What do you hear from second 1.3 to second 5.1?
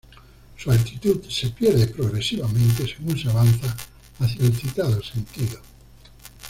pierde progresivamente según se avanza hacia el citado